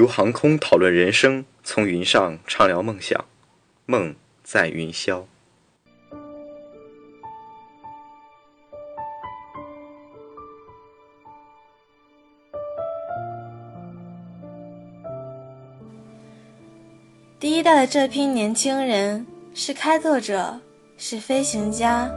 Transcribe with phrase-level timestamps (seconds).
[0.00, 3.22] 由航空讨论人生，从云上畅聊梦想，
[3.84, 5.24] 梦在云霄。
[17.38, 20.58] 第一代的这批年轻人是开拓者，
[20.96, 22.10] 是飞行家，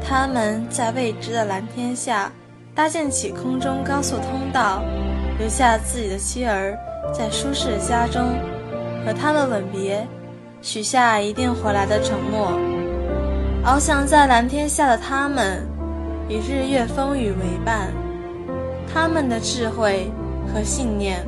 [0.00, 2.32] 他们在未知的蓝天下
[2.72, 4.84] 搭建起空中高速通道，
[5.38, 6.76] 留下自己的妻儿
[7.12, 8.22] 在舒适的家中，
[9.04, 10.06] 和他们吻别，
[10.62, 12.58] 许下一定回来的承诺。
[13.64, 15.66] 翱翔在蓝天下的他们，
[16.28, 17.92] 与日月风雨为伴，
[18.92, 20.10] 他们的智慧
[20.52, 21.24] 和信念，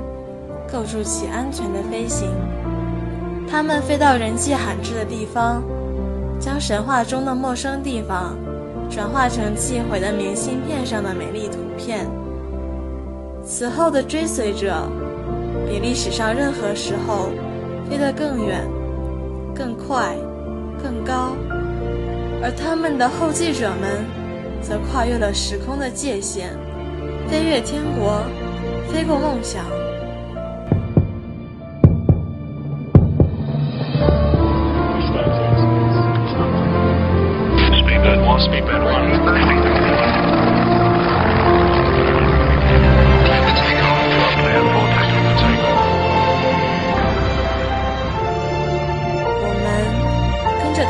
[0.72, 2.30] 构筑起安全的飞行。
[3.50, 5.62] 他们飞到人迹罕至的地方，
[6.40, 8.36] 将神话中的陌生地方
[8.88, 12.06] 转化成寄毁的明信片上的美丽图片。
[13.50, 14.86] 此后的追随者，
[15.66, 17.30] 比历史上任何时候
[17.88, 18.62] 飞得更远、
[19.54, 20.14] 更快、
[20.80, 21.34] 更高，
[22.42, 24.04] 而他们的后继者们，
[24.60, 26.50] 则跨越了时空的界限，
[27.26, 28.22] 飞越天国，
[28.92, 29.64] 飞过梦想。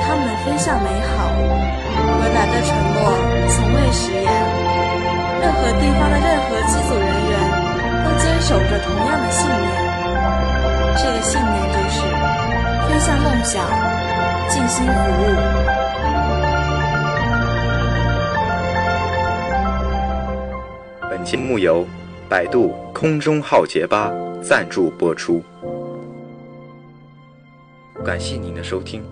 [0.04, 1.32] 他们飞向美好，
[2.18, 2.98] 回来的承诺
[3.48, 4.28] 从未食言。
[5.40, 7.32] 任何地方的任何机组人员
[8.04, 9.64] 都坚守着同样的信念，
[10.96, 11.96] 这个信念就是
[12.86, 13.64] 飞向梦想，
[14.48, 15.24] 尽心服务。
[21.08, 21.86] 本节目由
[22.28, 25.42] 百度空中浩劫吧赞助播出，
[28.04, 29.04] 感谢您的收听。